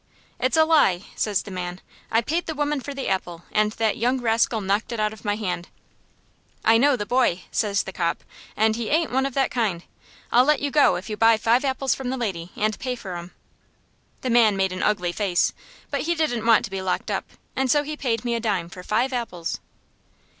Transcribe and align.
"'It's 0.39 0.57
a 0.57 0.65
lie,' 0.65 1.05
says 1.15 1.43
the 1.43 1.51
man. 1.51 1.79
'I 2.09 2.21
paid 2.21 2.47
the 2.47 2.55
woman 2.55 2.81
for 2.81 2.91
the 2.91 3.07
apple, 3.07 3.43
and 3.51 3.73
that 3.73 3.97
young 3.97 4.19
rascal 4.19 4.59
knocked 4.59 4.91
it 4.91 4.99
out 4.99 5.13
of 5.13 5.23
my 5.23 5.35
hand.' 5.35 5.67
"'I 6.65 6.77
know 6.79 6.95
the 6.95 7.05
boy,' 7.05 7.43
says 7.51 7.83
the 7.83 7.91
cop, 7.93 8.23
'and 8.57 8.75
he 8.77 8.89
ain't 8.89 9.11
one 9.11 9.27
of 9.27 9.35
that 9.35 9.51
kind. 9.51 9.83
I'll 10.31 10.43
let 10.43 10.59
you 10.59 10.71
go 10.71 10.95
if 10.95 11.07
you 11.07 11.17
buy 11.17 11.37
five 11.37 11.63
apples 11.63 11.93
from 11.93 12.09
the 12.09 12.17
lady, 12.17 12.49
and 12.55 12.79
pay 12.79 12.95
for 12.95 13.15
'em.' 13.15 13.35
"The 14.21 14.31
man 14.31 14.57
made 14.57 14.71
up 14.73 14.77
an 14.77 14.81
ugly 14.83 15.11
face, 15.11 15.53
but 15.91 16.01
he 16.01 16.15
didn't 16.15 16.47
want 16.47 16.65
to 16.65 16.71
be 16.71 16.81
locked 16.81 17.11
up, 17.11 17.29
and 17.55 17.69
so 17.69 17.83
he 17.83 17.95
paid 17.95 18.25
me 18.25 18.33
a 18.33 18.39
dime 18.39 18.69
for 18.69 18.81
five 18.81 19.13
apples." 19.13 19.59